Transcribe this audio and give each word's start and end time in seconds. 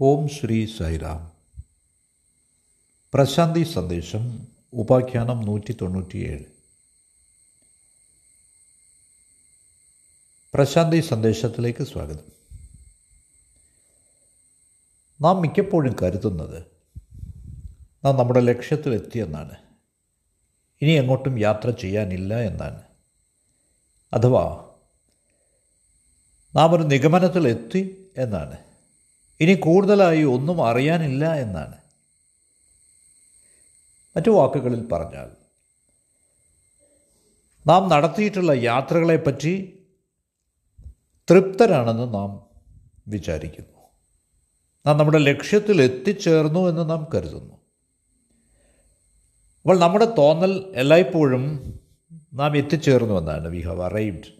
ഓം 0.00 0.28
ശ്രീ 0.28 0.66
സൈറാം 0.66 1.32
പ്രശാന്തി 3.14 3.62
സന്ദേശം 3.62 4.48
ഉപാഖ്യാനം 4.72 5.40
നൂറ്റി 5.40 5.76
തൊണ്ണൂറ്റിയേഴ് 5.80 6.44
പ്രശാന്തി 10.54 11.00
സന്ദേശത്തിലേക്ക് 11.00 11.84
സ്വാഗതം. 11.84 12.32
നാം 15.20 15.40
മിക്കപ്പോഴും 15.40 15.96
കരുതുന്നത് 16.02 16.66
നാം 18.04 18.16
നമ്മുടെ 18.16 18.40
ലക്ഷ്യത്തിലെത്തിയെന്നാണ്. 18.40 19.54
ഇനി 20.82 20.90
എങ്ങോട്ടും 20.90 21.38
യാത്ര 21.38 21.70
ചെയ്യാനില്ല 21.70 22.38
എന്നാണ്. 22.38 22.82
അഥവാ 24.12 24.70
നാം 26.54 26.72
ഒരു 26.72 26.82
നിഗമനത്തിലെത്തി 26.82 28.12
എന്നാണ്. 28.16 28.63
ഇനി 29.40 29.54
കൂടുതലായി 29.54 30.22
ഒന്നും 30.22 30.66
അറിയാനില്ല 30.66 31.34
എന്നാണ്. 31.34 31.74
മറ്റു 34.16 34.30
വാക്കുകളിൽ 34.30 34.88
പറഞ്ഞാൽ 34.88 35.30
നാം 37.66 37.88
നടത്തിയിട്ടുള്ള 37.88 38.52
യാത്രകളെപ്പറ്റി 38.52 39.78
തൃപ്തരാണെന്ന് 41.30 42.14
നാം 42.14 42.46
വിചാരിക്കുന്നു. 43.08 43.88
നാം 44.86 44.98
നമ്മുടെ 44.98 45.18
ലക്ഷ്യത്തിൽ 45.18 45.82
എത്തിച്ചേർന്നു 45.82 46.68
എന്ന് 46.68 46.90
നാം 46.90 47.06
കരുതുന്നു. 47.14 47.54
അപ്പോൾ 49.62 49.78
നമ്മുടെ 49.78 50.04
തോന്നൽ 50.04 50.72
എല്ലായ്പ്പോഴും 50.76 51.74
നാം 52.34 52.56
എത്തിച്ചേർന്നു 52.56 53.14
എന്നാണ്. 53.14 53.48
വി 53.48 53.60
ഹാവ് 53.60 53.82
അറൈവ്ഡ് 53.82 54.32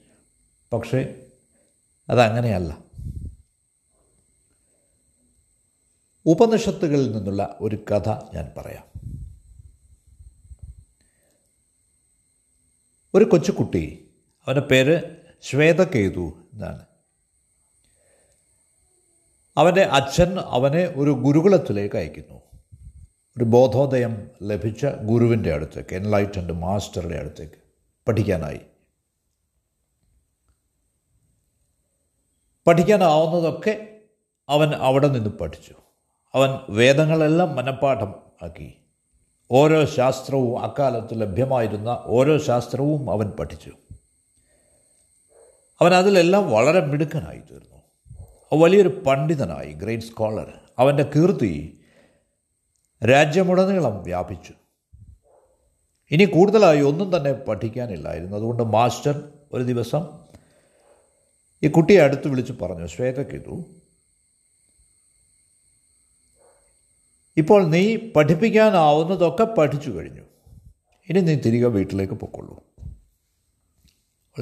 പക്ഷേ 0.72 1.26
അതങ്ങനെയല്ല. 2.08 2.83
ഉപനിഷത്തുകളിൽ 6.26 7.12
നിന്നുള്ള 7.12 7.56
ഒരു 7.60 7.76
കഥ 7.76 8.08
ഞാൻ 8.08 8.52
പറയാം. 8.56 8.84
ഒരു 13.14 13.24
കൊച്ചുകുട്ടി 13.24 14.10
അവന്റെ 14.46 14.62
പേര് 14.62 15.16
ശ്വേതകേതു 15.42 16.48
എന്നാണ്. 16.52 16.86
അവന്റെ 19.56 19.82
അച്ഛൻ 19.82 20.38
അവനെ 20.38 20.92
ഒരു 20.96 21.10
ഗുരുകുലത്തിലേക്ക് 21.10 21.96
അയക്കുന്നു. 21.96 22.42
ഒരു 23.36 23.44
ബോധോദയം 23.44 24.30
ലഭിച്ച 24.42 24.86
ഗുരുവിന്റെ 24.86 25.52
അടുത്തേക്ക് 25.52 25.94
എൻലൈറ്റൻഡ് 25.94 26.52
മാസ്റ്ററുടെ 26.52 27.14
അടുത്തേക്ക് 27.14 27.54
പഠിക്കാനായി. 28.08 28.60
പഠിക്കാനാവുന്നതൊക്കെ 32.66 34.00
അവൻ 34.48 34.74
അവിടെ 34.74 35.08
നിന്ന് 35.08 35.30
പഠിച്ചു. 35.30 35.74
അവൻ 36.34 36.58
വേദങ്ങളെല്ലാം 36.68 37.56
മനഃപ്പാഠം 37.56 38.14
ആക്കി. 38.42 38.74
ഓരോ 39.50 39.84
ശാസ്ത്രവും 39.84 40.58
അക്കാലത്ത് 40.58 41.20
ലഭ്യമായിരുന്ന 41.20 42.00
ഓരോ 42.04 42.38
ശാസ്ത്രവും 42.38 43.10
അവൻ 43.10 43.30
പഠിച്ചു. 43.30 43.70
അവൻ 45.80 45.94
അതിലെല്ലാം 45.94 46.50
വളരെ 46.50 46.80
മിടുക്കനായി 46.80 47.38
തീർന്നു. 47.38 47.82
വലിയൊരു 48.62 48.88
പണ്ഡിതനായി 49.06 49.72
ഗ്രേറ്റ് 49.72 50.04
സ്കോളർ. 50.04 50.52
അവന്റെ 50.78 51.02
കീർത്തി 51.02 51.80
രാജ്യമുടനീളം 53.10 54.02
വ്യാപിച്ചു. 54.02 54.52
ഇനി 56.10 56.24
കൂടുതലായി 56.24 56.80
ഒന്നും 56.80 57.16
തന്നെ 57.16 57.32
പഠിക്കാനില്ലായിരുന്നു. 57.32 58.36
അതുകൊണ്ട് 58.36 58.62
മാസ്റ്റർ 58.62 59.28
ഒരു 59.52 59.62
ദിവസം 59.62 60.06
ഈ 61.62 61.68
കുട്ടിയെ 61.68 62.00
അടുത്ത് 62.00 62.28
വിളിച്ച് 62.28 62.52
പറഞ്ഞു 62.52 62.86
ശ്വേതക്കേതു 62.86 63.64
ഇപ്പോൾ 67.36 67.66
നീ 67.66 67.96
പഠിപ്പിക്കാനാവുന്നതൊക്കെ 68.16 69.44
പഠിച്ചു 69.44 69.90
കഴിഞ്ഞു. 69.90 70.22
ഇനി 71.08 71.20
നീ 71.20 71.34
തിരികെ 71.34 71.66
വീട്ടിലേക്ക് 71.66 72.14
പൊക്കൊള്ളൂ 72.14 72.64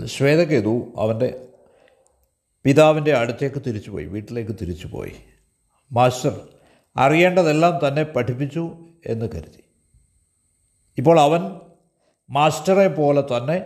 ശ്വേതകേതു 0.04 0.92
അവന്റെ 0.98 1.48
പിതാവിന്റെ 2.64 3.12
അടുത്തേക്ക് 3.12 3.62
തിരിച്ചുപോയി 3.66 4.04
വീട്ടിലേക്ക് 4.04 4.52
തിരിച്ചുപോയി. 4.60 5.12
മാസ്റ്റർ 5.92 6.48
അറിയേണ്ടതെല്ലാം 6.96 7.88
തന്നെ 7.88 8.02
പഠിപ്പിച്ചു 8.02 8.88
എന്ന് 9.06 9.28
കരുതി. 9.34 9.64
ഇപ്പോൾ 10.98 11.20
അവൻ 11.20 11.40
മാസ്റ്ററെ 12.30 12.88
പോലെ 12.88 13.20
തന്നെ 13.20 13.64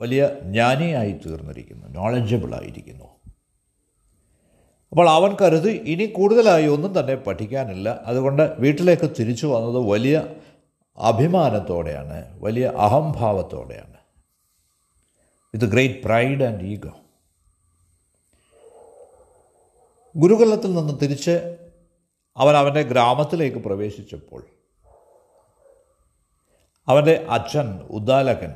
വലിയ 0.00 0.28
ജ്ഞാനിയായി 0.42 1.12
തീർന്നിരിക്കുന്നു 1.12 1.86
നോളജബിൾ 1.88 2.54
ആയിരിക്കുന്നു. 2.54 3.19
അപ്പോൾ 4.90 5.10
അവൻ 5.10 5.36
കരുതി 5.40 5.70
ഇനി 5.70 6.06
കൂടുതലായി 6.06 6.66
ഒന്നും 6.66 7.00
തന്നെ 7.00 7.14
പഠിക്കാനില്ല. 7.14 8.02
അതുകൊണ്ട് 8.06 8.42
വീട്ടിലേക്ക് 8.42 9.10
തിരിച്ചു 9.20 9.46
വന്നത് 9.46 9.90
വലിയ 9.90 10.28
അഭിമാനത്തോടെയാണ് 10.98 12.40
വലിയ 12.40 12.66
അഹംഭാവത്തോടെയാണ്. 12.66 13.96
With 15.54 15.64
great 15.64 16.02
pride 16.02 16.42
and 16.42 16.64
ego 16.64 16.92
ഗുരുകുലത്തിൽ 20.16 20.74
നിന്ന് 20.74 21.00
തിരിച്ച് 21.02 21.56
അവൻ 22.36 22.56
അവന്റെ 22.56 22.82
ഗ്രാമത്തിലേക്ക് 22.82 23.56
പ്രവേശിച്ചപ്പോൾ 23.56 24.46
അവന്റെ 26.88 27.26
അച്ഛൻ 27.30 27.80
ഉദാലകൻ 27.80 28.54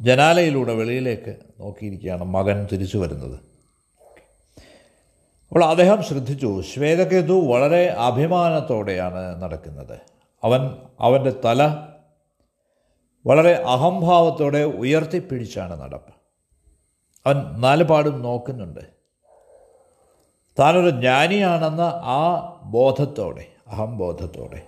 ജനാലയിലൂടെ 0.00 0.74
വെളിയിലേക്ക് 0.74 1.36
നോക്കിയിരിക്കുകയാണ് 1.60 2.24
മകൻ 2.24 2.68
തിരിച്ചു 2.72 2.98
വരുന്നത്. 2.98 3.53
അപ്പോൾ 5.54 5.66
അദ്ദേഹം 5.66 6.02
ശ്രദ്ധിച്ചു. 6.02 6.62
ശ്വേതകേതു 6.74 7.52
വളരെ 7.52 7.86
അഭിമാനത്തോടെയാണ് 7.86 9.42
നടക്കുന്നത്. 9.42 9.98
അവൻ 10.44 10.60
അവന്റെ 11.00 11.34
തല 11.44 11.76
വളരെ 13.26 13.52
അഹംഭാവത്തോടെ 13.52 14.64
ഉയർത്തിപ്പിടിച്ചാണ് 14.64 15.80
നടപ്പ്. 15.80 16.14
അവൻ 17.26 17.60
നാലുപാടും 17.60 18.22
നോക്കുന്നുണ്ട്. 18.22 18.80
താനൊരു 20.58 20.90
ജ്ഞാനിയാണെന്ന 20.90 21.80
ആ 22.04 22.50
ബോധത്തോടെ 22.64 23.46
അഹംബോധത്തോടെ. 23.66 24.62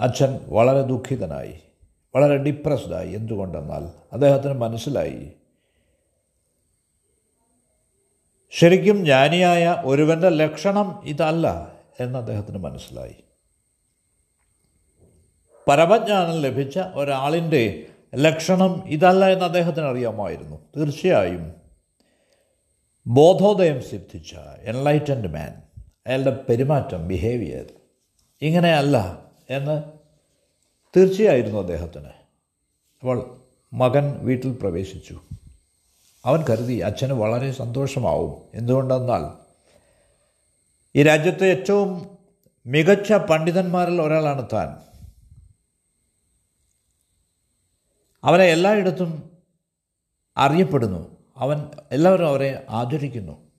അച്ഛൻ 0.00 0.40
വളരെ 0.48 0.82
ദുഃഖിതനായി 0.82 1.60
വളരെ 2.16 2.36
ഡിപ്രസ്ഡായി 2.36 3.12
എന്തുകൊണ്ടെന്നാൽ 3.12 3.84
അദ്ദേഹത്തിന് 4.12 4.54
മനസ്സിലായി. 4.54 5.32
ശരിക്കും 8.52 9.04
ജ്ഞാനിയായ 9.04 9.82
ഒരുവന്റെ 9.84 10.28
ലക്ഷണം 10.28 11.02
ഇതല്ല 11.04 11.72
എന്ന് 12.00 12.18
അദ്ദേഹത്തിന് 12.18 12.58
മനസ്സിലായി. 12.58 13.14
പരമജ്ഞാനം 15.68 16.40
ലഭിച്ച 16.40 16.78
ഒരാളിന്റെ 16.78 17.86
ലക്ഷണം 18.14 18.84
ഇതല്ല 18.86 19.28
എന്ന് 19.28 19.44
അദ്ദേഹത്തിന് 19.44 19.86
അറിയാമായിരുന്നു. 19.86 20.56
തീർച്ചയായും 20.76 21.54
ബോധോദയം 23.06 23.82
സിദ്ധിച്ച 23.82 24.34
എൻലൈറ്റൻഡ് 24.60 25.28
മാൻ 25.28 25.62
അയാളുടെ 26.06 26.44
പെരുമാറ്റം 26.48 27.08
ബിഹേവിയർ 27.08 27.66
ഇങ്ങനെയല്ല 28.42 29.26
എന്ന് 29.50 29.82
തീർച്ചയായിരുന്നു 30.96 31.58
അദ്ദേഹത്തിന്. 31.58 32.12
അപ്പോൾ 33.00 33.40
മകൻ 33.72 34.18
വീട്ടിൽ 34.18 34.52
പ്രവേശിച്ചു. 34.52 35.20
അവൻ 36.24 36.42
കരുതി 36.42 36.74
അച്ഛന് 36.74 37.12
വളരെ 37.12 37.52
സന്തോഷമാവും. 37.52 38.42
എന്തുകൊണ്ടെന്നാൽ 38.54 39.42
ഈ 40.96 41.02
രാജ്യത്തെ 41.02 41.46
ഏറ്റവും 41.46 42.18
മികച്ച 42.66 43.12
പണ്ഡിതന്മാരിൽ 43.12 44.02
ഒരാളാണ് 44.02 44.48
താൻ. 44.52 44.76
അവനെ 48.24 48.44
എല്ലായിടത്തും 48.44 49.30
അറിയപ്പെടുന്നു. 50.36 51.16
അവൻ 51.36 51.70
എല്ലാവരും 51.92 52.28
അവരെ 52.28 52.66
ആദരിക്കുന്നു. 52.68 53.50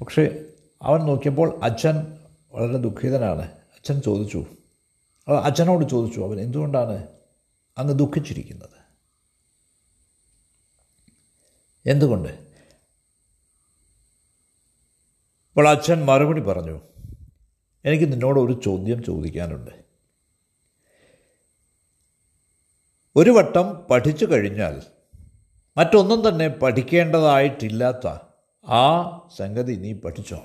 പക്ഷേ 0.00 0.44
അവൻ 0.82 1.00
നോക്കിയപ്പോൾ 1.00 1.60
അച്ഛൻ 1.62 2.18
വളരെ 2.52 2.76
ദുഃഖിതനാണ്. 2.78 3.42
അച്ഛൻ 3.42 4.00
ചോദിച്ചു. 4.00 4.46
അച്ഛനോട് 5.28 5.88
ചോദിച്ചു 5.88 6.20
അവൻ 6.20 6.40
എന്തുകൊണ്ടാണ് 6.40 7.06
അങ്ങ് 7.78 7.98
ദുഃഖിച്ചിരിക്കുന്നത്? 7.98 8.81
എന്തുകൊണ്ട്? 11.86 12.28
അപ്പോൾ 15.48 15.68
അച്ഛൻ 15.68 16.04
മറുപടി 16.04 16.40
പറഞ്ഞു 16.40 16.80
എനിക്ക് 17.84 18.12
നിന്നോട് 18.12 18.40
ഒരു 18.40 18.60
ചോദ്യം 18.64 19.04
ചോദിക്കാനുണ്ട്. 19.04 19.70
ഒരു 23.16 23.30
വട്ടം 23.30 23.86
പഠിച്ചു 23.90 24.26
കഴിഞ്ഞാൽ 24.26 24.82
മറ്റൊന്നും 25.76 26.28
തന്നെ 26.28 26.48
പഠിക്കേണ്ടതായിട്ടില്ലാത്ത 26.48 28.06
ആ 28.70 29.18
സംഗതി 29.36 29.72
നീ 29.72 29.92
പഠിച്ചോ? 29.92 30.42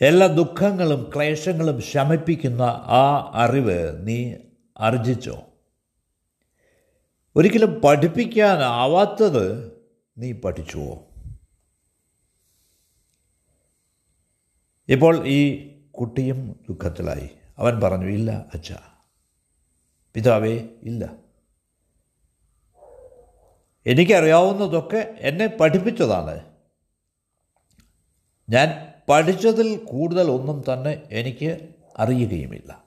എല്ലാ 0.00 0.26
ദുഃഖങ്ങളും 0.26 1.12
ക്ലേശങ്ങളും 1.14 1.82
ശമിപ്പിക്കുന്ന 1.82 2.62
ആ 2.86 3.32
അറിവ് 3.34 4.06
നീ 4.06 4.34
ആർജിച്ചോ? 4.78 5.45
ഒരിക്കലും 7.36 7.80
പഠിപ്പിക്കാനാവാത്തത് 7.80 9.72
നീ 10.18 10.32
പഠിച്ചുവോ? 10.32 11.06
ഇപ്പോൾ 14.88 15.26
ഈ 15.26 15.68
കുട്ടിയും 15.90 16.64
ദുഃഖത്തിലായി. 16.68 17.30
അവൻ 17.58 17.80
പറഞ്ഞു 17.80 18.06
ഇല്ല 18.06 18.46
അച്ഛ. 18.54 18.72
പിതാവേ 20.14 20.68
ഇല്ല. 20.82 21.12
എനിക്കറിയാവുന്നതൊക്കെ 23.86 25.16
എന്നെ 25.18 25.46
പഠിപ്പിച്ചതാണ്. 25.46 26.40
ഞാൻ 28.50 28.92
പഠിച്ചതിൽ 29.08 29.84
കൂടുതൽ 29.84 30.30
ഒന്നും 30.30 30.64
തന്നെ 30.72 31.02
എനിക്ക് 31.10 31.74
അറിയുകയുമില്ല. 31.98 32.85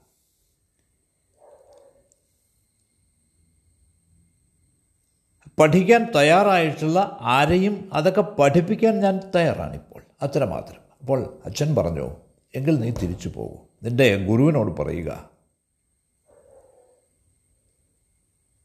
പഠിക്കാൻ 5.59 6.11
തയ്യാറായിട്ടുള്ള 6.15 7.17
ആരെയും 7.21 7.89
അതൊക്കെ 7.93 8.21
പഠിപ്പിക്കാൻ 8.21 8.99
ഞാൻ 8.99 9.19
തയ്യാറാണിപ്പോൾ. 9.35 10.03
അത്രമാത്രം. 10.21 10.81
അപ്പോൾ 11.01 11.41
അച്ഛൻ 11.45 11.75
പറഞ്ഞു 11.75 12.15
എങ്കിൽ 12.55 12.79
നീ 12.79 12.91
തിരിച്ചു 12.91 13.29
പോകൂ. 13.29 13.57
നിന്റെ 13.83 14.25
ഗുരുവിനോട് 14.25 14.81
പറയുക. 14.81 15.29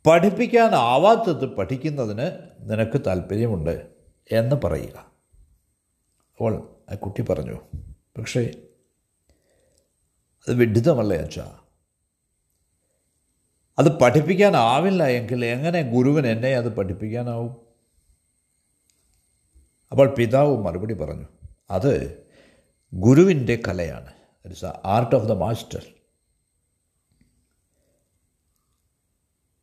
പഠിപ്പിക്കാനാവാത്തത് 0.06 1.46
പഠിക്കുന്നതിന് 1.46 2.30
നിനക്ക് 2.70 3.00
താല്പര്യമുണ്ട് 3.06 3.86
എന്ന് 4.32 4.56
പറയുക. 4.56 4.96
അപ്പോൾ 6.32 6.68
ആ 6.90 6.94
കുട്ടി 6.94 7.22
പറഞ്ഞു 7.22 7.60
പക്ഷേ 8.18 8.50
അത് 10.48 10.54
വിഡിതമല്ലേ 10.54 11.16
അച്ഛാ? 11.16 11.58
അത് 13.78 13.98
പഠിപ്പിക്കാനാവില്ല 13.98 15.06
എങ്കിൽ 15.06 15.44
എങ്ങനെ 15.44 15.82
ഗുരുവൻ 15.82 16.26
എന്നെ 16.26 16.48
അത് 16.48 16.76
പഠിപ്പിക്കാനാവും? 16.76 17.56
അപ്പോൾ 19.90 20.14
പിതാവ് 20.14 20.56
മറുപടി 20.56 20.94
പറഞ്ഞു 20.94 21.26
അത് 21.70 22.24
ഗുരുവിന്റെ 22.94 23.62
കലയാണ്. 23.68 24.12
It's 24.44 24.64
art 24.64 25.16
of 25.16 25.24
the 25.24 25.32
master 25.32 25.86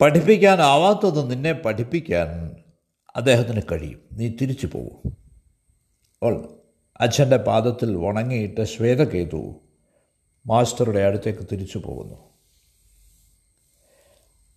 പഠിപ്പിക്കാനാവാത്തത് 0.01 1.31
നിന്നെ 1.31 1.53
പഠിപ്പിക്കാൻ 1.53 2.55
അദ്ദേഹത്തിന് 3.15 3.61
കഴിയും. 3.71 4.01
നീ 4.11 4.29
തിരിച്ചു 4.29 4.67
പോകും. 4.67 5.17
അപ്പോൾ 6.13 6.61
അച്ഛന്റെ 6.99 7.37
പാദത്തിൽ 7.37 7.97
ഉണങ്ങിയിട്ട് 7.97 8.63
ശ്വേതകേതു 8.63 9.53
മാസ്റ്ററുടെ 10.45 10.99
അടുത്തേക്ക് 10.99 11.47
തിരിച്ചു 11.51 11.77
പോകുന്നു. 11.77 12.30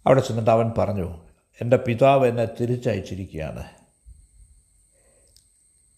അവിടെ 0.06 0.20
ചെന്നിട്ട് 0.20 0.50
അവൻ 0.50 0.72
പറഞ്ഞു 0.78 1.24
എന്റെ 1.60 1.76
പിതാവ് 1.76 2.28
എന്നെ 2.28 2.48
തിരിച്ചയച്ചിരിക്കുകയാണ്. 2.60 3.64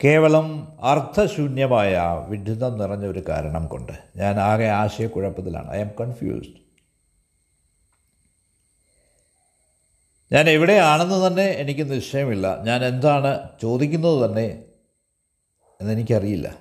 കേവലം 0.05 0.69
അർത്ഥശൂന്യമായ 0.85 1.99
വിഡിതം 2.29 2.79
നിറഞ്ഞ 2.79 3.07
ഒരു 3.07 3.23
കാരണം 3.29 3.67
കൊണ്ട് 3.67 3.93
ഞാൻ 4.17 4.41
ആകെ 4.41 4.65
ആശയക്കുഴപ്പത്തിലാണ്. 4.65 5.71
I 5.71 5.81
am 5.81 5.91
confused. 6.01 6.67
ഞാൻ 10.33 10.51
എവിടെയാണെന്ന് 10.51 11.27
തന്നെ 11.27 11.45
എനിക്ക് 11.45 11.93
നിശ്ചയമില്ല. 11.93 12.63
ഞാൻ 12.63 12.85
എന്താണ് 12.85 13.49
ചോദിക്കുന്നത് 13.63 14.31
തന്നെ 14.31 14.65
എന്നെനിക്കറിയില്ല. 15.81 16.55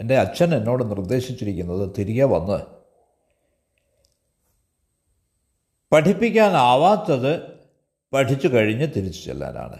എന്റെ 0.00 0.18
അച്ഛൻ 0.18 0.54
എന്നോട് 0.54 0.90
നിർദ്ദേശിച്ചിരിക്കുന്നത് 0.90 1.90
തിരികെ 1.98 2.24
വന്ന് 2.24 2.77
പഠിപ്പിക്കാനാവാത്തത് 5.92 7.58
പഠിച്ചു 8.12 8.48
കഴിഞ്ഞ് 8.48 8.86
തിരിച്ചു 8.96 9.24
ചെല്ലാനാണ്. 9.24 9.78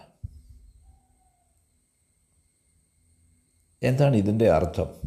എന്താണ് 3.83 4.17
ഇതിന്റെ 4.17 4.51
അർത്ഥം? 4.51 5.01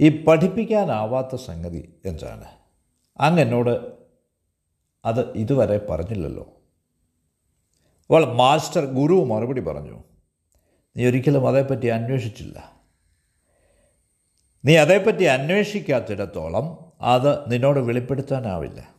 ഈ 0.00 0.24
പഠിപ്പിക്കാനാവാത്ത 0.24 1.36
സംഗതി 1.36 2.00
എന്താണ്? 2.04 2.44
അങ്ങ് 3.20 3.42
എന്നോട് 3.42 3.92
അത് 5.04 5.32
ഇതുവരെ 5.32 5.86
പറഞ്ഞില്ലല്ലോ. 5.90 6.60
അവൾ 8.10 8.24
മാസ്റ്റർ 8.24 8.84
ഗുരു 8.84 9.24
മറുപടി 9.24 9.60
പറഞ്ഞു 9.60 10.04
നീ 10.96 11.06
ഒരിക്കലും 11.06 11.48
അതേപ്പറ്റി 11.48 11.86
അന്വേഷിച്ചില്ല. 11.86 12.80
നീ 14.64 14.76
അതേപ്പറ്റി 14.76 15.24
അന്വേഷിക്കാത്തിടത്തോളം 15.24 16.92
അത് 17.00 17.52
നിന്നോട് 17.52 17.78
വെളിപ്പെടുത്താനാവില്ല. 17.78 18.97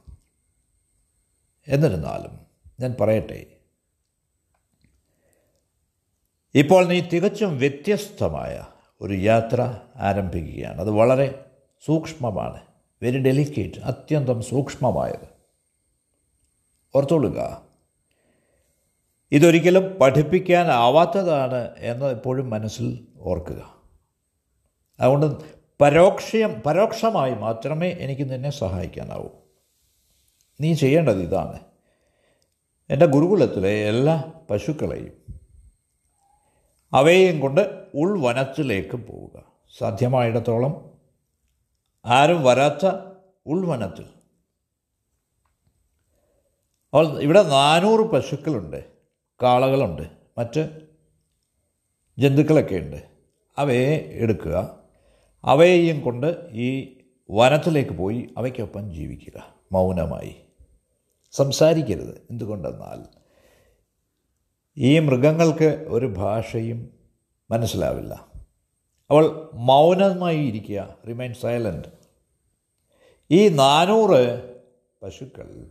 എന്നിരുന്നാലും 1.69 2.39
ഞാൻ 2.80 2.95
പറയട്ടെ. 3.01 3.45
ഇപ്പോൾ 6.56 6.86
നീ 6.86 7.01
തികച്ചും 7.01 7.57
വ്യത്യസ്തമായ 7.57 8.66
ഒരു 9.01 9.13
യാത്ര 9.13 9.80
ആരംഭിക്കുകയാണ്. 9.95 10.81
അത് 10.81 10.89
വളരെ 10.89 11.45
സൂക്ഷ്മമാണ്. 11.86 12.62
വെരി 13.04 13.19
ഡെലിക്കേറ്റ് 13.19 13.80
അത്യന്തം 13.80 14.42
സൂക്ഷ്മമായത്. 14.42 15.30
ഓർത്തോളുക 16.95 17.62
ഇതൊരിക്കലും 19.31 19.94
പഠിപ്പിക്കാനാവാത്തതാണ് 20.01 21.71
എന്ന് 21.77 22.06
എപ്പോഴും 22.06 22.50
മനസ്സിൽ 22.50 23.07
ഓർക്കുക. 23.19 23.83
അതുകൊണ്ട് 25.00 25.36
പരോക്ഷം 25.81 26.62
പരോക്ഷമായി 26.66 27.36
മാത്രമേ 27.36 27.89
എനിക്ക് 27.89 28.33
നിന്നെ 28.33 28.50
സഹായിക്കാനാവൂ. 28.50 29.38
നീ 30.61 30.73
ചെയ്യേണ്ടത് 30.73 31.21
ഇതാണ്. 31.21 31.59
എന്റെ 32.89 33.06
ഗുരുകുലത്തിലെ 33.06 33.69
എല്ലാ 33.69 34.33
പശുക്കളെയും 34.50 35.39
അവയെയും 36.94 37.39
കൊണ്ട് 37.39 37.85
ഉൾവനത്തിലേക്ക് 37.94 38.95
പോവുക. 38.95 39.44
സാധ്യമായിടത്തോളം 39.77 41.00
ആരും 42.06 42.44
വരാത്ത 42.44 42.91
ഉൾവനത്തിൽ. 43.45 44.03
അപ്പോൾ 46.89 47.21
ഇവിടെ 47.21 47.44
നാനൂറ് 47.44 48.01
പശുക്കളുണ്ട് 48.01 48.85
കാളകളുണ്ട് 49.44 50.01
മറ്റ് 50.38 50.88
ജന്തുക്കളൊക്കെ 52.19 52.75
ഉണ്ട് 52.75 53.09
അവയെ 53.57 54.09
എടുക്കുക. 54.13 54.79
അവയെയും 55.44 56.01
കൊണ്ട് 56.01 56.47
ഈ 56.51 56.97
വനത്തിലേക്ക് 57.31 57.91
പോയി 57.91 58.29
അവയ്ക്കൊപ്പം 58.38 58.94
ജീവിക്കുക. 58.94 59.56
മൗനമായി. 59.71 60.49
സംസാരിക്കരുത്. 61.31 62.28
എന്തുകൊണ്ടെന്നാൽ 62.31 63.20
ഈ 64.78 65.00
മൃഗങ്ങൾക്ക് 65.00 65.86
ഒരു 65.88 66.06
ഭാഷയും 66.06 67.00
മനസ്സിലാവില്ല. 67.52 68.28
അവൾ 69.12 69.50
മൗനമായി 69.54 70.38
ഇരിക്കുക 70.38 70.98
റിമൈൻ 71.07 71.33
സൈലന്റ് 71.33 71.88
ഈ 73.31 73.48
നാനൂറ് 73.48 74.56
പശുക്കൾ 75.04 75.69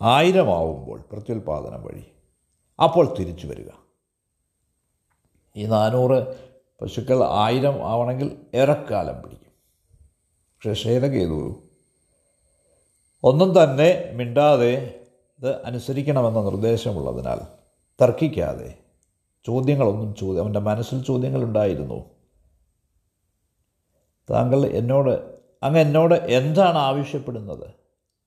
ആയിരമാവുമ്പോൾ 0.00 1.00
പ്രത്യുൽപാദനം 1.12 1.82
വഴി 1.82 2.04
അപ്പോൾ 2.84 3.16
തിരിച്ചു 3.18 3.46
വരിക. 3.46 3.68
ഈ 5.56 5.66
നാനൂറ് 5.66 6.44
പശുക്കൾ 6.82 7.24
ആയിരം 7.24 7.88
ആവണമെങ്കിൽ 7.88 8.46
ഏറെക്കാലം 8.54 9.22
പിടിക്കും. 9.22 9.52
പക്ഷേ 10.30 10.74
ശ്വേതകേതു 10.74 11.62
ഒന്നും 13.24 13.64
തന്നെ 13.64 14.10
മിണ്ടാതെ 14.14 15.00
ഇത് 15.38 15.62
അനുസരിക്കണമെന്ന 15.62 16.42
നിർദ്ദേശമുള്ളതിനാൽ 16.42 17.40
തർക്കിക്കാതെ 18.02 18.74
ചോദ്യങ്ങളൊന്നും 19.46 20.14
ചോദ്യം 20.14 20.42
അവന്റെ 20.42 20.60
മനസ്സിൽ 20.60 21.02
ചോദ്യങ്ങളുണ്ടായിരുന്നു. 21.02 22.04
താങ്കൾ 24.30 24.66
എന്നോട് 24.66 25.38
അങ്ങ് 25.62 25.80
എന്നോട് 25.80 26.14
എന്താണ് 26.14 26.78
ആവശ്യപ്പെടുന്നത്? 26.78 27.68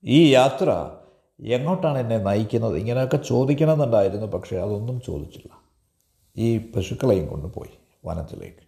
ഈ 0.04 0.34
യാത്ര 0.34 0.92
എങ്ങോട്ടാണ് 1.40 1.98
എന്നെ 1.98 2.18
നയിക്കുന്നത്? 2.18 2.78
ഇങ്ങനെയൊക്കെ 2.78 3.18
ചോദിക്കണമെന്നുണ്ടായിരുന്നു 3.18 4.26
പക്ഷേ 4.26 4.58
അതൊന്നും 4.58 5.02
ചോദിച്ചില്ല. 5.02 5.62
ഈ 6.38 6.58
പശുക്കളെയും 6.58 7.28
കൊണ്ടുപോയി 7.28 7.70
വനത്തിലേക്ക്. 8.06 8.68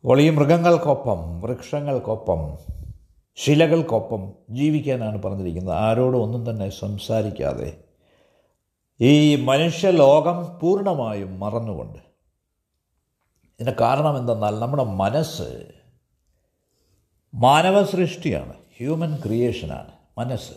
അപ്പോൾ 0.00 0.20
ഈ 0.20 0.30
മൃഗങ്ങൾക്കൊപ്പം 0.30 1.40
വൃക്ഷങ്ങൾക്കൊപ്പം 1.40 2.58
ശിലകൾക്കൊപ്പം 3.44 4.32
ജീവിക്കാനാണ് 4.50 5.22
പറഞ്ഞിരിക്കുന്നത്. 5.22 5.74
ആരോടും 5.74 6.22
ഒന്നും 6.22 6.50
തന്നെ 6.50 6.68
സംസാരിക്കാതെ 6.68 7.76
ഈ 9.00 9.36
മനുഷ്യലോകം 9.36 10.60
പൂർണമായും 10.60 11.40
മറന്നുകൊണ്ട്. 11.40 11.98
ഇതിന്റെ 13.58 13.74
കാരണം 13.80 14.18
എന്തെന്നാൽ 14.18 14.58
നമ്മുടെ 14.58 14.84
മനസ്സ് 14.84 15.66
മാനവ 17.34 17.84
സൃഷ്ടിയാണ് 17.84 18.52
ഹ്യൂമൻ 18.78 19.16
ക്രിയേഷനാണ് 19.16 19.92
മനസ്സ്. 20.18 20.52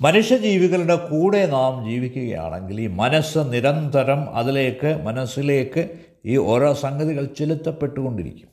മനുഷ്യജീവികളുടെ 0.00 0.96
കൂടെ 0.96 1.46
നാം 1.46 1.90
ജീവിക്കുകയാണെങ്കിൽ 1.90 2.80
ഈ 2.80 2.86
മനസ്സ് 2.86 3.38
നിരന്തരം 3.38 4.36
അതിലേക്ക് 4.36 5.02
മനസ്സിലേക്ക് 5.02 6.00
ഈ 6.24 6.36
ഓരോ 6.36 6.74
സംഗതികൾ 6.74 7.24
ചെലുത്തപ്പെട്ടുകൊണ്ടിരിക്കും. 7.24 8.51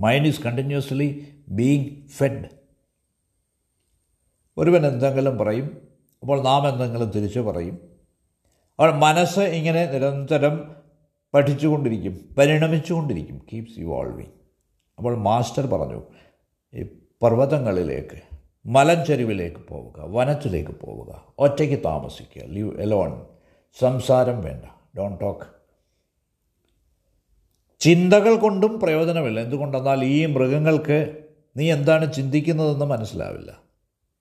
Mind 0.00 0.28
is 0.28 0.42
continuously 0.42 1.08
being 1.48 1.88
fed 2.16 2.48
ഒരുവൻ 4.56 4.86
എന്തെങ്കിലും 4.86 5.38
പറയും 5.38 5.68
അപ്പോൾ 6.22 6.38
നാം 6.42 6.62
എന്തെങ്കിലും 6.68 7.10
തിരിച്ചു 7.10 7.40
പറയും. 7.40 7.76
അപ്പോൾ 8.78 8.90
മനസ്സ് 9.04 9.40
ഇങ്ങനെ 9.40 9.82
നിരന്തരം 9.92 10.54
പഠിച്ചുകൊണ്ടിരിക്കും 11.34 12.14
പരിണമിച്ചുകൊണ്ടിരിക്കും. 12.38 13.38
കീപ്സ് 13.52 13.78
ഇവോൾവിങ് 13.80 14.34
അപ്പോൾ 14.98 15.14
മാസ്റ്റർ 15.16 15.66
പറഞ്ഞു 15.66 16.00
ഈ 16.74 16.82
പർവതങ്ങളിലേക്ക് 17.22 18.18
മലഞ്ചെരുവിലേക്ക് 18.66 19.60
പോവുക 19.68 20.00
വനത്തിലേക്ക് 20.16 20.74
പോവുക 20.80 21.10
ഒറ്റയ്ക്ക് 21.38 21.78
താമസിക്കുക 21.84 22.42
ലിവ് 22.56 22.72
എലോൺ 22.80 23.12
സംസാരം 23.80 24.38
വേണ്ട. 24.42 24.64
ഡോൺ 24.98 25.12
ടോക്ക് 25.16 25.46
ചിന്തകൾ 27.80 28.36
കൊണ്ടും 28.36 28.80
പ്രയോജനമില്ല. 28.80 29.40
എന്തുകൊണ്ടെന്നാൽ 29.40 30.04
ഈ 30.04 30.26
മൃഗങ്ങൾക്ക് 30.26 31.26
നീ 31.56 31.72
എന്താണ് 31.72 32.14
ചിന്തിക്കുന്നതെന്ന് 32.14 32.84
മനസ്സിലാവില്ല. 32.84 33.62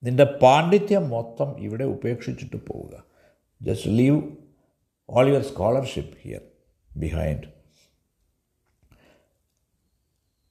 നിന്റെ 0.03 0.23
പാണ്ഡിത്യം 0.23 1.09
മൊത്തം 1.09 1.59
ഇവിടെ 1.59 1.83
ഉപേക്ഷിച്ചിട്ട് 1.83 2.55
പോവുക. 2.55 3.03
Just 3.61 3.89
leave 3.89 4.21
all 5.09 5.27
your 5.27 5.43
scholarship 5.43 6.17
here 6.21 6.41
behind 6.97 7.47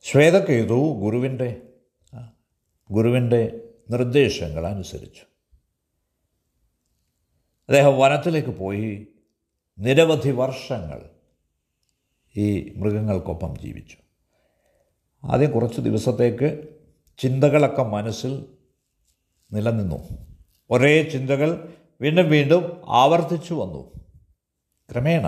Shvetaketu 0.03 1.01
ഗുരുവിന്റെ 1.01 1.63
ഗുരുവിന്റെ 2.91 3.61
നിർദ്ദേശങ്ങൾ 3.91 4.67
അനുസരിച്ചു. 4.67 5.23
അദ്ദേഹം 7.69 7.99
വനത്തിലേക്ക് 7.99 8.49
പോയി 8.49 9.07
നിരവധി 9.79 10.31
വർഷങ്ങൾ 10.31 11.18
ഈ 12.39 12.73
മൃഗങ്ങൾക്കൊപ്പം 12.77 13.59
ജീവിച്ചു. 13.59 13.97
ആദ്യം 15.25 15.51
കുറച്ച് 15.51 15.81
ദിവസത്തേക്ക് 15.81 16.69
ചിന്തകളൊക്കെ 17.19 17.83
മനസ്സിൽ 17.83 18.47
നിലനിന്നു. 19.53 20.09
ഒരേ 20.71 21.03
ചിന്തകൾ 21.03 21.73
വീണ്ടും 22.01 22.31
വീണ്ടും 22.31 22.83
ആവർത്തിച്ചു 22.89 23.55
വന്നു. 23.55 23.91
ക്രമേണ 24.93 25.27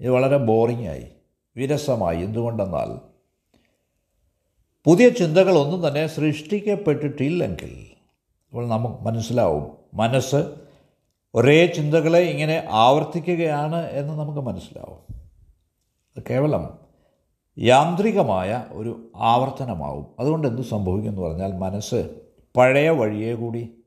ഇത് 0.00 0.08
വളരെ 0.08 0.36
ബോറിംഗ് 0.36 0.88
ആയി 0.88 1.08
വിരസമായി. 1.56 2.24
എന്തുകൊണ്ടെന്നാൽ 2.24 2.98
പുതിയ 4.84 5.08
ചിന്തകളൊന്നും 5.08 5.88
തന്നെ 5.88 6.06
സൃഷ്ടിക്കപ്പെട്ടിട്ടില്ലെങ്കിൽ 6.06 7.86
അപ്പോൾ 8.50 8.68
നമുക്ക് 8.68 9.02
മനസ്സിലാവും 9.02 9.76
മനസ്സ് 9.94 10.54
ഒരേ 11.34 11.66
ചിന്തകളെ 11.66 12.18
ഇങ്ങനെ 12.18 12.68
ആവർത്തിക്കുകയാണ് 12.70 13.86
എന്ന് 13.86 14.12
നമുക്ക് 14.12 14.40
മനസ്സിലാവും. 14.40 15.13
കേവലം 16.20 16.78
യാന്ത്രികമായ 17.58 18.66
ഒരു 18.70 19.12
ആവർത്തനമാവും. 19.16 20.06
അതുകൊണ്ട് 20.20 20.48
എന്ത് 20.48 20.62
സംഭവിക്കും 20.62 21.10
എന്ന് 21.10 21.22
പറഞ്ഞാൽ 21.22 21.52
മനസ്സ് 21.52 22.20
പഴയ 22.56 22.90
വഴിയെ 22.90 23.34
കൂടി 23.34 23.84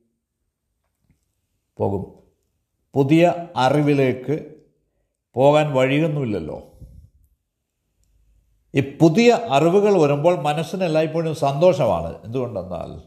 പോകും. 1.78 2.18
പുതിയ 2.94 3.34
അറിവിലേക്ക് 3.56 4.56
പോകാൻ 5.34 5.74
വഴിയൊന്നുമില്ലല്ലോ. 5.74 6.80
ഈ 8.76 8.98
പുതിയ 9.02 9.40
അറിവുകൾ 9.50 10.02
വരുമ്പോൾ 10.02 10.42
മനസ്സിന് 10.42 10.84
എല്ലായ്പ്പോഴും 10.84 11.36
സന്തോഷമാണ്. 11.36 12.24
എന്തുകൊണ്ടെന്നാൽ 12.24 13.02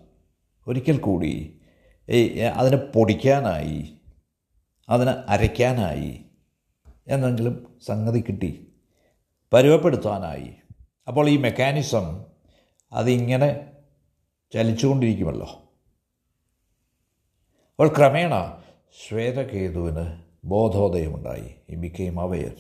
ഒരിക്കൽ 0.66 0.98
കൂടി 0.98 1.60
ഈ 2.08 2.38
അതിനെ 2.38 2.76
പൊടിക്കാനായി 2.76 3.94
അതിനെ 4.88 5.10
അരയ്ക്കാനായി 5.10 6.20
എന്നെങ്കിലും 7.08 7.78
സംഗതി 7.86 8.20
കിട്ടി. 8.20 8.69
പരുവപ്പെടുത്താനായി 9.52 10.50
അപ്പോൾ 11.08 11.28
ഈ 11.28 11.36
മെക്കാനിസം 11.36 12.24
അതിങ്ങനെ 12.92 13.72
ചലിച്ചുകൊണ്ടിരിക്കുമല്ലോ. 14.52 15.46
അപ്പോൾ 17.70 17.88
ക്രമേണ 17.88 18.62
ശ്വേതകേതുവിന് 19.08 20.22
ബോധോദയമുണ്ടായി. 20.44 21.54
ഈ 21.70 21.74
ബിക്കെയും 21.74 22.20
അവയർ 22.20 22.56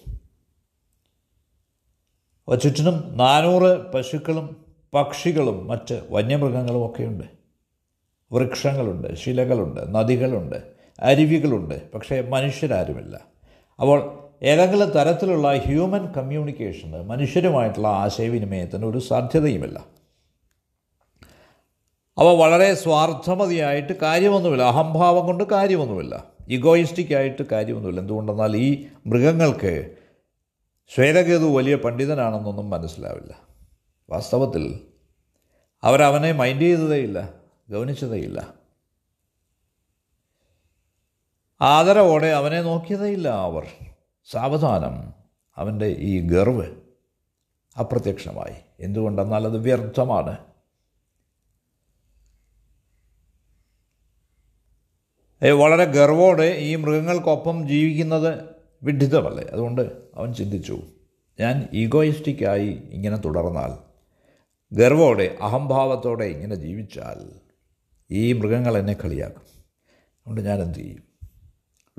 ചുറ്റിനും 2.56 3.16
നാനൂറ് 3.16 3.92
പശുക്കളും 3.92 4.64
പക്ഷികളും 4.94 5.66
മറ്റ് 5.66 6.06
വന്യമൃഗങ്ങളും 6.10 6.86
ഒക്കെയുണ്ട്. 6.86 7.24
വൃക്ഷങ്ങളുണ്ട് 8.32 9.14
ശിലകളുണ്ട് 9.14 9.94
നദികളുണ്ട് 9.94 10.72
അരുവികളുണ്ട്. 11.00 11.92
പക്ഷേ 11.92 12.20
മനുഷ്യരാരുമില്ല. 12.20 13.16
അപ്പോൾ 13.80 14.29
ഏതെങ്കിലും 14.42 14.90
തരത്തിലുള്ള 14.90 15.56
ഹ്യൂമൻ 15.56 16.12
കമ്മ്യൂണിക്കേഷന് 16.12 17.02
മനുഷ്യരുമായിട്ടുള്ള 17.02 17.88
ആശയവിനിമയത്തിന് 17.88 18.86
ഒരു 18.86 18.98
സാധ്യതയുമില്ല. 18.98 19.84
അവ 22.18 22.24
വളരെ 22.24 22.74
സ്വാർത്ഥമതിയായിട്ട് 22.74 23.92
കാര്യമൊന്നുമില്ല. 23.92 24.62
അഹംഭാവം 24.62 25.26
കൊണ്ട് 25.26 25.44
കാര്യമൊന്നുമില്ല. 25.44 26.24
ഇഗോയിസ്റ്റിക്കായിട്ട് 26.48 27.42
കാര്യമൊന്നുമില്ല. 27.52 28.00
എന്തുകൊണ്ടെന്നാൽ 28.00 28.56
ഈ 28.56 28.86
മൃഗങ്ങൾക്ക് 29.06 29.96
ശ്വേതകേതു 30.94 31.56
വലിയ 31.56 31.74
പണ്ഡിതനാണെന്നൊന്നും 31.74 32.70
മനസ്സിലാവില്ല. 32.70 33.38
വാസ്തവത്തിൽ 34.10 34.80
അവരവനെ 35.82 36.32
മൈൻഡ് 36.32 36.62
ചെയ്തതേയില്ല 36.62 37.28
ഗൗനിച്ചതേയില്ല. 37.70 38.54
ആദരവോടെ 41.60 42.26
അവനെ 42.26 42.62
നോക്കിയതേയില്ല 42.62 43.28
അവർ. 43.28 43.66
സാവധാനം. 44.24 45.14
അവന്റെ 45.56 45.86
ഈ 45.86 46.20
ഗർവ് 46.20 46.66
അപ്രത്യക്ഷമായി. 47.78 48.54
എന്തുകൊണ്ടെന്നാൽ 48.80 49.44
അത് 49.44 49.58
വ്യർത്ഥമാണ്. 49.58 50.38
വളരെ 55.50 55.84
ഗർവോടെ 55.84 56.44
ഈ 56.44 56.74
മൃഗങ്ങൾക്കൊപ്പം 56.74 57.68
ജീവിക്കുന്നത് 57.68 58.44
വിഡിതമല്ലേ? 58.82 59.44
അതുകൊണ്ട് 59.44 59.82
അവൻ 60.14 60.32
ചിന്തിച്ചു 60.32 60.80
ഞാൻ 61.40 61.68
ഈഗോയിസ്റ്റിക്കായി 61.72 62.82
ഇങ്ങനെ 62.90 63.16
തുടർന്നാൽ 63.16 63.90
ഗർവോടെ 64.72 65.38
അഹംഭാവത്തോടെ 65.42 66.24
ഇങ്ങനെ 66.24 66.54
ജീവിച്ചാൽ 66.54 67.40
ഈ 68.10 68.32
മൃഗങ്ങൾ 68.32 68.78
എന്നെ 68.78 68.92
കളിയാക്കും. 68.92 69.40
അതുകൊണ്ട് 69.40 70.40
ഞാൻ 70.40 70.62
എന്ത് 70.62 70.78
ചെയ്യും? 70.78 71.02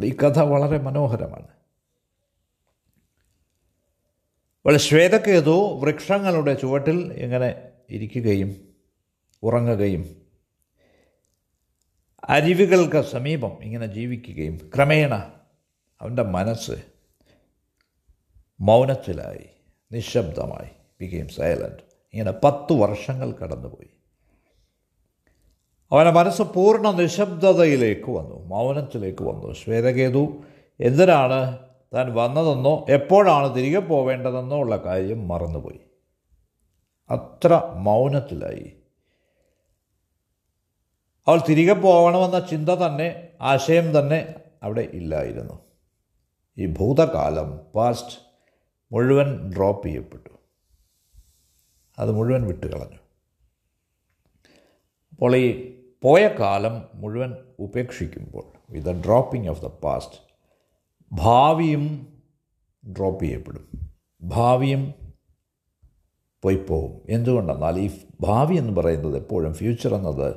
ഈ 0.03 0.15
കഥ 0.15 0.39
വളരെ 0.39 0.77
മനോഹരമാണ്. 0.77 1.60
അപ്പോൾ 4.65 4.77
ശ്വേതക്കേതു 4.77 5.79
വൃക്ഷങ്ങളുടെ 5.79 6.53
ചുവട്ടിൽ 6.53 7.13
ഇങ്ങനെ 7.13 7.69
ഇരിക്കുകയും 7.89 8.73
ഉറങ്ങുകയും 9.43 10.03
അരുവികൾക്ക് 12.23 13.01
സമീപം 13.01 13.63
ഇങ്ങനെ 13.63 13.85
ജീവിക്കുകയും 13.85 14.71
ക്രമേണ 14.75 15.13
അവന്റെ 16.01 16.23
മനസ്സ് 16.23 16.71
മൗനത്തിലായി 18.61 19.45
നിശബ്ദമായി 19.91 20.69
ബിക്കെയിം 21.01 21.27
സൈലന്റ് 21.27 21.83
ഇങ്ങനെ 22.13 22.31
പത്ത് 22.31 22.73
വർഷങ്ങൾ 22.73 23.31
കടന്നുപോയി. 23.31 23.89
അവന്റെ 25.91 26.11
മനസ്സ് 26.11 26.41
പൂർണ 26.41 26.91
നിശബ്ദതയിലേക്ക് 26.91 28.11
വന്നു 28.11 28.45
മൗനത്തിലേക്ക് 28.45 29.23
വന്നു. 29.23 29.53
ശ്വേതകേതു 29.53 30.43
എന്തിനാണ് 30.79 31.70
താൻ 31.93 32.13
വന്നതെന്നോ 32.13 32.85
എപ്പോഴാണ് 32.89 33.55
തിരികെ 33.55 33.79
പോവേണ്ടതെന്നോ 33.79 34.57
ഉള്ള 34.59 34.77
കാര്യം 34.77 35.27
മറന്നുപോയി. 35.27 35.79
അത്ര 37.09 37.73
മൗനത്തിലായി. 37.75 38.83
അവൾ 41.27 41.39
തിരികെ 41.49 41.73
പോകണമെന്ന 41.73 42.39
ചിന്ത 42.39 42.69
തന്നെ 42.69 43.27
ആശയം 43.41 43.99
തന്നെ 43.99 44.35
അവിടെ 44.63 44.81
ഇല്ലായിരുന്നു. 44.81 45.59
ഈ 46.57 46.65
ഭൂതകാലം 46.65 47.57
പാസ്റ്റ് 47.75 48.19
മുഴുവൻ 48.91 49.51
ഡ്രോപ്പ് 49.51 49.87
ചെയ്യപ്പെട്ടു. 49.87 50.29
അത് 51.99 52.11
മുഴുവൻ 52.11 52.47
വിട്ടുകളഞ്ഞു. 52.47 52.97
അപ്പോൾ 55.11 55.35
ഈ 55.35 55.71
പോയ 56.01 56.27
കാലം 56.27 56.89
മുഴുവൻ 56.93 57.35
ഉപേക്ഷിക്കുമ്പോൾ 57.59 58.73
with 58.73 58.87
the 58.87 59.03
dropping 59.05 59.49
of 59.49 59.61
the 59.61 59.65
past 59.65 60.30
ഭാവിയും 61.13 62.13
ഡ്രോപ്പ് 62.91 63.23
ചെയ്യപ്പെടും. 63.23 63.91
ഭാവിയും 64.21 64.93
പോയി 66.41 66.55
പോകും 66.55 67.01
എന്തുകൊണ്ടെന്നാൽ 67.09 67.79
ഈ 67.79 67.91
ഭാവി 68.21 68.55
എന്ന് 68.55 68.81
പറയുന്നത് 68.81 69.17
എപ്പോഴും 69.17 69.53
ഫ്യൂച്ചർ 69.53 69.95
എന്നത് 69.95 70.35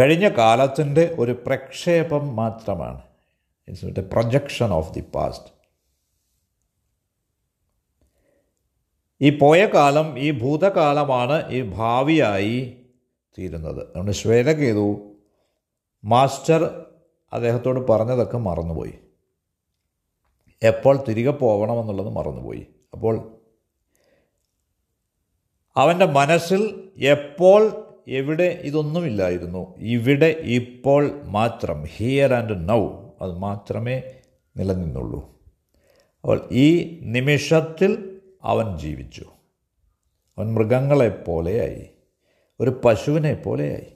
കഴിഞ്ഞ 0.00 0.28
കാലത്തിന്റെ 0.28 1.16
ഒരു 1.18 1.42
പ്രക്ഷേപം 1.46 2.36
മാത്രമാണ്. 2.36 3.02
It's 3.68 3.84
a 3.84 4.02
projection 4.02 4.70
of 4.70 4.94
the 4.94 5.04
past 5.14 5.60
ഈ 9.20 9.38
പോയ 9.38 9.66
കാലം 9.66 10.18
ഈ 10.18 10.30
ഭൂതകാലമാണ് 10.30 11.48
ഈ 11.50 11.62
ഭാവിയായി 11.62 12.84
തീരുന്നത്. 13.38 13.82
അതുകൊണ്ട് 13.82 14.12
ശ്വേതകേതു 14.12 15.16
മാസ്റ്റർ 16.04 16.86
അദ്ദേഹത്തോട് 17.32 17.88
പറഞ്ഞതൊക്കെ 17.88 18.38
മറന്നുപോയി. 18.38 18.94
എപ്പോൾ 20.62 21.04
തിരികെ 21.08 21.30
പോകണമെന്നുള്ളത് 21.30 22.08
മറന്നുപോയി. 22.08 22.66
അപ്പോൾ 22.92 23.40
അവന്റെ 25.76 26.06
മനസ്സിൽ 26.06 26.90
എപ്പോൾ 26.96 27.86
എവിടെ 28.08 28.42
ഇതൊന്നുമില്ലായിരുന്നു 28.42 29.78
ഇവിടെ 29.78 30.26
ഇപ്പോൾ 30.26 31.22
മാത്രം 31.22 31.84
ഹിയർ 31.84 32.34
ആൻഡ് 32.34 32.68
നൗ 32.68 33.08
അത് 33.22 33.32
മാത്രമേ 33.32 34.02
നിലനിന്നുള്ളൂ. 34.56 35.30
അപ്പോൾ 36.20 36.48
ഈ 36.52 36.98
നിമിഷത്തിൽ 37.02 38.20
അവൻ 38.42 38.78
ജീവിച്ചു. 38.78 39.26
അവൻ 40.38 40.54
മൃഗങ്ങളെപ്പോലെയായി. 40.54 41.86
ഒരു 42.60 42.80
പശുവിനെ 42.84 43.34
പോലെയായി 43.34 43.92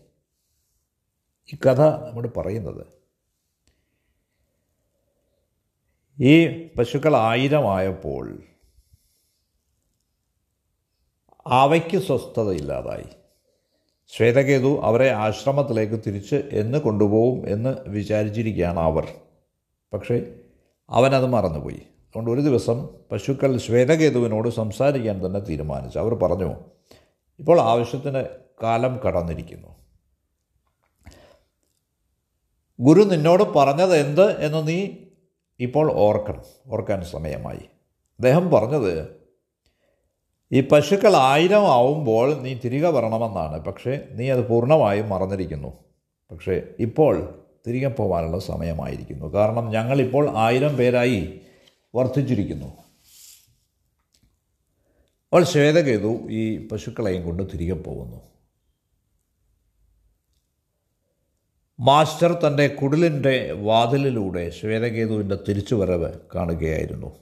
ഈ 1.53 1.59
കഥ 1.67 1.81
നമ്മൾ 1.81 2.26
പറയുന്നത് 2.26 3.03
ഈ 6.21 6.66
പശുക്കൾ 6.68 7.16
ആയിരമായപ്പോൾ 7.16 8.42
അവയ്ക്ക് 11.47 11.99
സ്വസ്ഥതയില്ലാതായി 11.99 13.04
ശ്വേതകേതു 14.09 14.80
അവരെ 14.83 15.11
ആശ്രമത്തിലേക്ക് 15.11 16.00
തിരിച്ച് 16.06 16.37
എന്ന് 16.52 16.78
കൊണ്ടുപോകും 16.78 17.49
എന്ന് 17.49 17.76
വിചാരിച്ചിരിക്കുകയാണ് 17.88 18.80
അവർ. 18.80 19.09
പക്ഷേ 19.92 20.35
അവനത് 20.90 21.26
മറന്നുപോയി. 21.26 21.83
അതുകൊണ്ട് 21.99 22.30
ഒരു 22.30 22.40
ദിവസം 22.40 22.88
പശുക്കൾ 23.12 23.56
ശ്വേതകേതുവിനോട് 23.56 24.49
സംസാരിക്കാൻ 24.49 25.26
തന്നെ 25.26 25.40
തീരുമാനിച്ചു. 25.40 25.99
അവർ 25.99 26.14
പറഞ്ഞു 26.14 26.54
ഇപ്പോൾ 27.38 27.61
ആവശ്യത്തിന് 27.61 28.25
കാലം 28.62 28.97
കടന്നിരിക്കുന്നു. 28.97 29.68
ഗുരു 32.80 33.02
നിന്നോട് 33.02 33.42
പറഞ്ഞത് 33.42 33.97
എന്ത് 33.97 34.40
എന്ന് 34.40 34.68
നീ 34.68 34.88
ഇപ്പോൾ 35.61 35.92
ഓർക്കണം 35.92 36.44
ഓർക്കാൻ 36.66 37.04
സമയമായി. 37.04 37.64
അദ്ദേഹം 38.18 38.50
പറഞ്ഞത് 38.50 39.08
ഈ 40.52 40.61
പശുക്കൾ 40.61 41.16
ആയിരം 41.16 41.73
ആവുമ്പോൾ 41.73 42.42
നീ 42.42 42.54
തിരികെ 42.54 42.88
വരണമെന്നാണ് 42.88 43.64
പക്ഷേ 43.64 44.08
നീ 44.11 44.30
അത് 44.30 44.49
പൂർണമായും 44.49 45.08
മറന്നിരിക്കുന്നു. 45.08 45.73
പക്ഷേ 46.30 46.62
ഇപ്പോൾ 46.80 47.44
തിരികെ 47.66 47.88
പോകാനുള്ള 47.88 48.38
സമയമായിരിക്കുന്നു. 48.38 49.34
കാരണം 49.34 49.70
ഞങ്ങളിപ്പോൾ 49.70 50.37
ആയിരം 50.37 50.76
പേരായി 50.76 51.40
വർദ്ധിച്ചിരിക്കുന്നു. 51.94 52.66
അപ്പോൾ 52.66 55.44
ശ്വേതകേതു 55.44 56.30
ഈ 56.30 56.68
പശുക്കളെയും 56.68 57.25
കൊണ്ട് 57.25 57.52
തിരികെ 57.52 57.73
പോകുന്നു. 57.73 58.34
മാസ്റ്റർ 61.81 62.33
തന്റെ 62.33 62.69
കുടിലിന്റെ 62.69 63.52
വാതിലിലൂടെ 63.52 64.50
ശ്വേതകേതുവിന്റെ 64.50 65.38
തിരിച്ചുവരവ് 65.49 66.12
കാണുകയായിരുന്നു. 66.35 67.14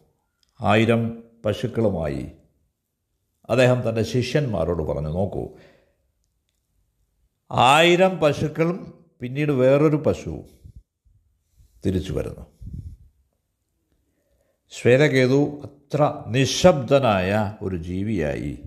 ആയിരം 0.61 1.25
പശുക്കളുമായി 1.44 2.32
അദ്ദേഹം 3.50 3.88
തന്റെ 3.88 4.02
ശിഷ്യന്മാരോട് 4.02 4.82
പറഞ്ഞു 4.82 5.09
നോക്കൂ 5.09 5.49
ആയിരം 7.50 8.21
പശുക്കളും 8.21 9.04
പിന്നീട് 9.21 9.52
വേറൊരു 9.52 9.97
പശുവും 9.97 10.44
തിരിച്ചു 11.87 12.12
വരുന്നു 12.12 12.47
ശ്വേതകേതു 14.71 15.62
അത്ര 15.64 16.25
നിശബ്ദനായ 16.26 17.56
ഒരു 17.62 17.76
ജീവിയായി. 17.76 18.59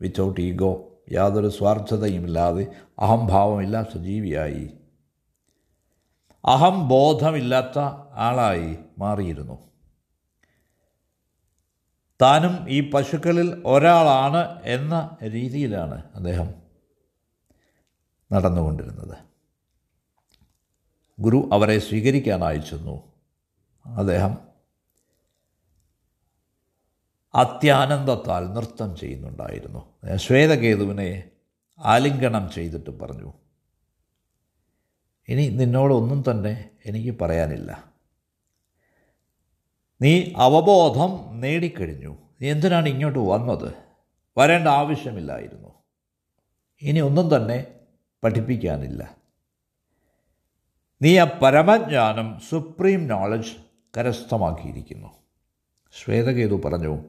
വിത്തൗട്ട് 0.00 0.40
ഈഗോ 0.40 0.93
യാതൊരു 1.12 1.48
സ്വാർത്ഥതയുമില്ലാതെ 1.48 2.66
അഹംഭാവമില്ലാത്ത 2.98 3.98
ജീവിയായി 3.98 4.78
അഹംബോധമില്ലാത്ത 6.44 7.78
ആളായി 8.12 8.78
മാറിയിരുന്നു. 8.98 9.58
താനും 12.22 12.68
ഈ 12.68 12.90
പശുക്കളിൽ 12.90 13.62
ഒരാളാണ് 13.66 14.62
എന്ന 14.64 15.16
രീതിയിലാണ് 15.22 16.02
അദ്ദേഹം 16.14 16.54
നടന്നുകൊണ്ടിരുന്നത്. 18.32 19.16
ഗുരു 21.20 21.48
അവരെ 21.52 21.78
സ്വീകരിക്കാൻ 21.78 22.62
ചെന്നു 22.62 23.02
അദ്ദേഹം 23.86 24.53
അത്യാനന്ദത്താൽ 27.34 28.52
നൃത്തം 28.52 28.96
ചെയ്യുന്നുണ്ടായിരുന്നു. 28.96 30.16
ശ്വേതകേതുവിനെ 30.16 31.30
ആലിംഗനം 31.78 32.50
ചെയ്തിട്ട് 32.50 32.90
പറഞ്ഞു 32.90 33.32
ഇനി 35.28 35.48
നിന്നോടൊന്നും 35.48 36.24
തന്നെ 36.30 36.70
എനിക്ക് 36.86 37.18
പറയാനില്ല. 37.20 37.92
നീ 40.02 40.32
അവബോധം 40.36 41.40
നേടിക്കഴിഞ്ഞു. 41.40 42.16
നീ 42.40 42.50
എന്തിനാണ് 42.50 42.88
ഇങ്ങോട്ട് 42.88 43.18
വന്നത്? 43.18 43.74
വരേണ്ട 44.38 44.68
ആവശ്യമില്ലായിരുന്നു. 44.68 45.68
ഇനി 46.82 47.00
ഒന്നും 47.00 47.36
തന്നെ 47.36 47.66
പഠിപ്പിക്കാനില്ല. 48.24 49.16
നീ 51.02 51.18
ആ 51.18 51.38
പരമജ്ഞാനം 51.42 52.40
സുപ്രീം 52.48 53.06
നോളജ് 53.06 53.56
കരസ്ഥമാക്കിയിരിക്കുന്നു. 53.98 55.08
ശ്വേതകേതു 55.92 56.60
പറഞ്ഞു 56.64 57.02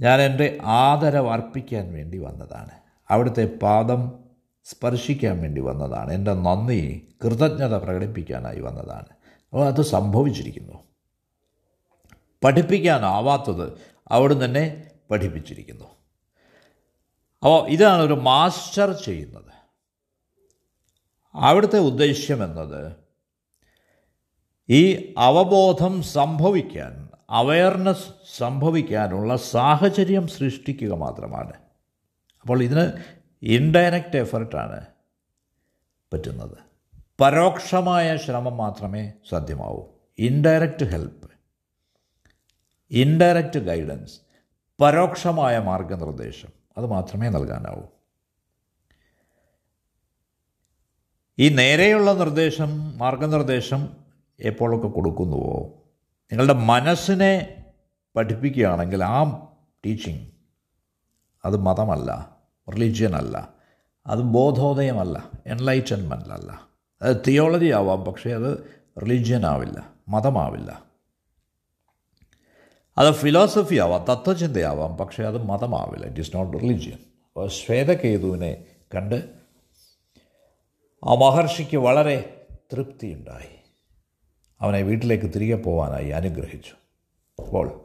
ഞാൻ 0.00 0.20
എന്റെ 0.20 0.58
ആദരവ് 0.62 1.28
അർപ്പിക്കാൻ 1.28 1.92
വേണ്ടി 1.92 2.18
വന്നതാണ്. 2.18 2.70
അവിടുത്തെ 3.10 3.58
പാദം 3.62 4.24
സ്പർശിക്കാൻ 4.64 5.42
വേണ്ടി 5.42 5.60
വന്നതാണ്. 5.60 6.12
എന്റെ 6.12 6.34
നന്ദി 6.34 7.14
കൃതജ്ഞത 7.24 7.74
പ്രകടിപ്പിക്കാനായി 7.74 8.60
വന്നതാണ്. 8.60 9.06
അപ്പോൾ 9.42 9.66
അത് 9.66 9.82
സംഭവിച്ചിരിക്കുന്നു. 9.82 10.84
പഠിപ്പിക്കാനാവാത്തത് 12.44 13.72
അവിടെ 14.08 14.44
തന്നെ 14.44 14.90
പഠിപ്പിച്ചിരിക്കുന്നു. 15.10 15.84
അപ്പോൾ 17.42 17.68
ഇതാണ് 17.68 18.02
ഒരു 18.02 18.14
മാസ്റ്റർ 18.14 18.92
ചെയ്യുന്നത്. 18.92 19.54
അവിടുത്തെ 21.34 21.78
ഉദ്ദേശ്യം 21.78 22.44
എന്നത് 22.44 22.92
ഈ 24.68 25.14
അവബോധം 25.18 26.02
സംഭവിക്കാൻ 26.02 27.03
അവയർനെസ് 27.30 28.36
സംഭവിക്കാനുള്ള 28.36 29.36
സാഹചര്യം 29.36 30.28
സൃഷ്ടിക്കുക 30.28 30.94
മാത്രമാണ്. 30.94 31.52
അപ്പോൾ 32.40 32.62
ഇതിന് 32.62 32.92
ഇൻഡയറക്റ്റ് 33.42 34.16
എഫർട്ടാണ് 34.16 34.86
പറ്റുന്നത്. 36.12 36.58
പരോക്ഷമായ 37.20 38.16
ശ്രമം 38.16 38.56
മാത്രമേ 38.56 39.12
സാധ്യമാവൂ. 39.30 39.82
ഇൻഡയറക്റ്റ് 40.18 40.84
ഹെൽപ്പ് 40.84 41.30
ഇൻഡയറക്റ്റ് 42.90 43.60
ഗൈഡൻസ് 43.60 44.20
പരോക്ഷമായ 44.82 45.58
മാർഗനിർദ്ദേശം 45.58 46.48
അത് 46.76 46.86
മാത്രമേ 46.86 47.28
നൽകാനാവൂ. 47.28 47.82
ഈ 51.38 51.48
നേരെയുള്ള 51.48 52.12
നിർദ്ദേശം 52.12 52.98
മാർഗനിർദ്ദേശം 52.98 53.96
എപ്പോഴൊക്കെ 54.40 54.88
കൊടുക്കുന്നുവോ? 54.88 55.83
നിങ്ങളുടെ 56.34 56.52
മനസ്സിനെ 56.52 57.62
പഠിപ്പിക്കുകയാണെങ്കിൽ 58.16 59.04
ആ 59.04 59.46
ടീച്ചിങ് 59.86 60.26
അത് 61.44 61.56
മതമല്ല 61.56 62.38
റിലീജിയൻ 62.74 63.16
അല്ല 63.16 63.52
അത് 64.06 64.20
ബോധോദയമല്ല 64.20 65.30
എൻലൈറ്റൻമെന്റ് 65.46 66.28
അല്ല. 66.28 66.68
അത് 67.02 67.24
തിയോളജി 67.28 67.70
ആവാം 67.70 68.04
പക്ഷേ 68.04 68.30
അത് 68.30 68.78
റിലീജിയൻ 69.02 69.46
ആവില്ല 69.46 69.92
മതമാവില്ല. 70.08 70.82
അത് 72.98 73.12
ഫിലോസഫി 73.12 73.74
ആവാം 73.74 74.04
തത്വചിന്തയാവാം 74.04 74.96
പക്ഷേ 74.96 75.24
അത് 75.24 75.38
മതമാവില്ല 75.38 76.06
ഇറ്റ് 76.06 76.20
ഈസ് 76.20 76.36
നോട്ട് 76.36 76.58
റിലീജിയൻ 76.58 76.98
അപ്പോൾ 77.24 77.48
ശ്വേതകേതുവിനെ 77.48 78.64
കണ്ട് 78.94 79.34
ആ 81.04 81.14
മഹർഷിക്ക് 81.14 81.76
വളരെ 81.76 82.46
തൃപ്തിയുണ്ടായി. 82.72 83.63
അവനെ 84.60 84.82
വീട്ടിലേക്ക് 84.82 85.24
തിരികെ 85.24 85.56
പോകാനായി 85.56 86.08
അനുഗ്രഹിച്ചു. 86.08 86.70
അപ്പോൾ 87.38 87.80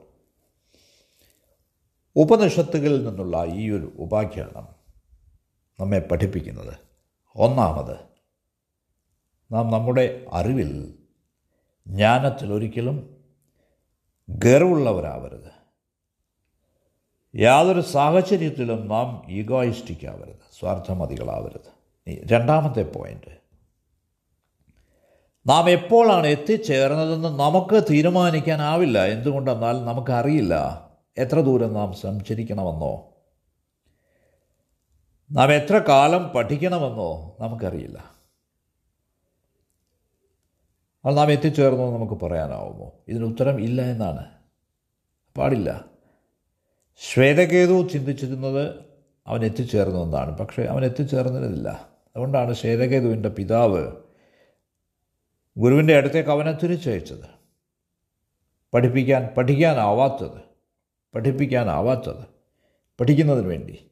ഉപനിഷത്തുകളിൽ 2.15 3.05
നിന്നുള്ള 3.07 3.45
ഈ 3.45 3.71
ഒരു 3.71 3.93
ഉപാഖ്യാനം 3.97 4.67
നമ്മെ 5.79 5.99
പഠിപ്പിക്കുന്നത് 5.99 6.77
ഒന്നാമത് 7.35 7.95
നാം 9.51 9.71
നമ്മുടെ 9.71 10.25
അറിവിൽ 10.33 10.93
ജ്ഞാനത്തിൽ 11.87 12.53
ഒരിക്കലും 12.53 13.25
ഗർവുള്ളവരാവരുത്. 14.29 15.59
യാതൊരു 17.35 17.81
സാഹചര്യത്തിലും 17.81 18.87
നാം 18.87 19.25
ഈഗോയിസ്റ്റിക് 19.29 20.07
ആവരുത് 20.07 20.59
സ്വാർത്ഥമതികളാവരുത് 20.59 21.69
രണ്ടാമത്തെ 22.31 22.81
പോയിന്റ് 22.81 23.38
നാം 25.47 25.69
എപ്പോഴാണ് 25.69 26.27
എത്തിച്ചേർന്നതെന്ന് 26.27 27.39
നമുക്ക് 27.39 27.83
തീരുമാനിക്കാനാവില്ല. 27.89 29.05
എന്തുകൊണ്ടെന്നാൽ 29.05 29.85
നമുക്കറിയില്ല. 29.85 30.85
എത്ര 31.17 31.39
ദൂരം 31.39 31.73
നാം 31.73 31.93
സഞ്ചരിക്കണമെന്നോ 31.93 33.13
നാം 35.31 35.53
എത്ര 35.53 35.77
കാലം 35.77 36.29
പഠിക്കണമെന്നോ 36.29 37.37
നമുക്കറിയില്ല. 37.39 38.19
അത് 41.05 41.17
നാം 41.17 41.31
എത്തിച്ചേർന്നോ 41.31 41.97
നമുക്ക് 41.97 42.25
പറയാനാവുമോ? 42.25 42.91
ഇതിന് 43.07 43.25
ഉത്തരം 43.25 43.59
ഇല്ല 43.59 43.81
എന്നാണ്. 43.81 44.25
പാടില്ല. 45.37 45.85
ശ്വേതകേതു 47.13 47.87
ചിന്തിച്ചിരുന്നത് 47.87 48.75
അവൻ 49.27 49.45
എത്തിച്ചേർന്നു 49.45 50.03
എന്നാണ്. 50.03 50.37
പക്ഷേ 50.37 50.63
അവൻ 50.63 50.85
എത്തിച്ചേർന്നിരുന്നില്ല. 50.85 51.69
അതുകൊണ്ടാണ് 52.15 52.53
ശ്വേതകേതുവിന്റെ 52.53 53.29
പിതാവ് 53.29 54.08
ഗുരുവിന്റെ 55.59 55.97
അടുത്തേക്ക് 55.97 56.29
അവനെ 56.29 56.51
തിരിച്ചയച്ചത്. 56.51 57.25
പഠിപ്പിക്കാൻ 58.73 59.29
പഠിക്കാനാവാത്തത് 59.37 60.41
പഠിപ്പിക്കാനാവാത്തത് 61.15 62.25
പഠിക്കുന്നതിന് 62.99 63.47
വേണ്ടി. 63.47 63.91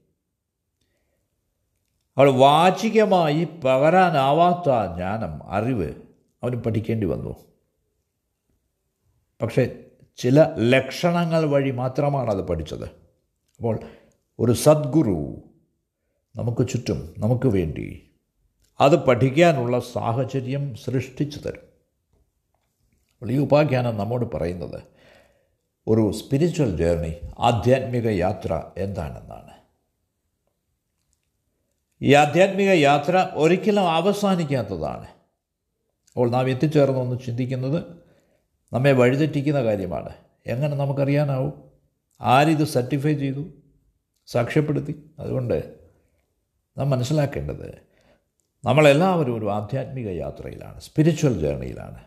അവൾ 2.18 2.32
വാചികമായി 2.32 3.44
പകരാനാവാത്ത 3.44 4.94
ജ്ഞാനം 4.94 5.44
അറിവ് 5.44 5.94
അവന് 6.44 6.56
പഠിക്കേണ്ടി 6.56 7.08
വന്നു. 7.08 7.36
പക്ഷേ 9.42 9.84
ചില 10.18 10.56
ലക്ഷണങ്ങൾ 10.58 11.46
വഴി 11.46 11.72
മാത്രമാണ് 11.72 12.32
അത് 12.32 12.48
പഠിച്ചത്. 12.48 12.86
അപ്പോൾ 13.58 13.80
ഒരു 14.40 14.52
സദ്ഗുരു 14.52 15.44
നമുക്ക് 16.36 16.68
ചുറ്റും 16.70 17.14
നമുക്ക് 17.18 17.48
വേണ്ടി 17.48 18.12
അത് 18.80 19.06
പഠിക്കാനുള്ള 19.06 19.80
സാഹചര്യം 19.80 20.76
സൃഷ്ടിച്ചു 20.76 21.40
തരും. 21.40 21.68
ഈ 23.32 23.38
ഉപാഖ്യാനം 23.38 23.98
നമ്മോട് 23.98 24.36
പറയുന്നത് 24.36 24.82
ഒരു 25.88 26.12
സ്പിരിച്വൽ 26.12 26.78
ജേർണി 26.78 27.16
ആധ്യാത്മിക 27.40 28.08
യാത്ര 28.08 28.64
എന്താണെന്നാണ്. 28.78 29.52
ഈ 32.02 32.14
ആധ്യാത്മിക 32.14 32.70
യാത്ര 32.70 33.30
ഒരിക്കലും 33.34 33.90
അവസാനിക്കാത്തതാണ്. 33.90 35.08
അപ്പോൾ 36.08 36.30
നാം 36.30 36.50
എത്തിച്ചേർന്ന് 36.50 37.00
ഒന്ന് 37.00 37.20
ചിന്തിക്കുന്നത് 37.26 37.84
നമ്മെ 38.74 38.92
വഴിതെറ്റിക്കുന്ന 38.92 39.64
കാര്യമാണ്. 39.64 40.10
എങ്ങനെ 40.46 40.76
നമുക്കറിയാനാവും? 40.76 41.72
ആരിത് 42.22 42.64
സർട്ടിഫൈ 42.64 43.14
ചെയ്തു? 43.14 43.46
സാക്ഷ്യപ്പെടുത്തി? 44.26 45.12
അതുകൊണ്ട് 45.20 45.80
നാം 46.78 46.90
മനസ്സിലാക്കേണ്ടത് 46.90 47.87
നമ്മളെല്ലാവരും 48.68 49.38
ഒരു 49.38 49.52
ആധ്യാത്മിക 49.52 50.10
യാത്രയിലാണ് 50.10 50.82
സ്പിരിച്വൽ 50.82 51.40
ജേർണിയിലാണ് 51.40 52.04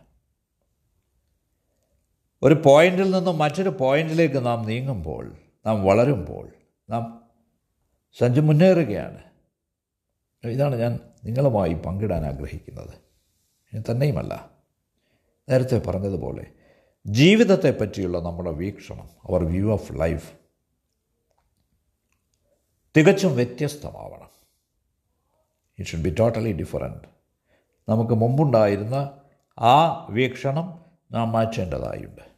ഒരു 2.42 2.62
പോയിന്റിൽ 2.66 3.10
നിന്നും 3.10 3.38
മറ്റൊരു 3.38 3.68
പോയിന്റിലേക്ക് 3.68 4.46
നാം 4.46 4.66
നീങ്ങുമ്പോൾ 4.66 5.36
നാം 5.66 5.84
വളരുമ്പോൾ 5.84 6.48
നാം 6.90 7.30
സഞ്ചു 8.18 8.40
മുന്നേറുകയാണ്. 8.40 9.22
ഇതാണ് 10.44 10.76
ഞാൻ 10.76 10.98
നിങ്ങളുമായി 11.24 11.74
പങ്കിടാൻ 11.74 12.26
ആഗ്രഹിക്കുന്നത്. 12.26 12.94
തന്നെയുമല്ല. 13.90 14.50
നേരത്തെ 15.48 15.78
പറഞ്ഞതുപോലെ 15.86 16.46
ജീവിതത്തെ 17.06 17.78
പറ്റിയുള്ള 17.80 18.18
നമ്മുടെ 18.18 18.50
വീക്ഷണം 18.50 19.08
അവർ 19.28 19.44
വ്യൂ 19.44 19.72
ഓഫ് 19.72 19.92
ലൈഫ് 20.00 20.32
തികച്ചും 22.96 23.36
വ്യത്യസ്തമാവണം. 23.36 24.29
It 25.80 25.90
should 25.90 26.02
be 26.02 26.14
totally 26.20 26.52
different 26.52 27.08
നമുക്ക് 27.88 28.14
മുമ്പുണ്ടായിരുന്ന 28.14 29.10
ആ 29.58 30.06
വീക്ഷണം 30.10 30.80
നാം 31.12 31.32
മാറ്റേണ്ടതായുണ്ട്. 31.32 32.30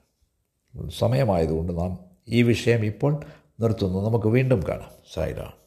സമയമായതുകൊണ്ട് 0.91 1.79
നാം 1.79 1.99
ഈ 2.29 2.43
വിഷയം 2.43 2.85
ഇപ്പോൾ 2.85 3.21
നിർത്തുന്നു. 3.61 4.09
നമുക്ക് 4.09 4.27
വീണ്ടും 4.27 4.63
കാണാം. 4.69 4.91
സായിരാം 5.15 5.62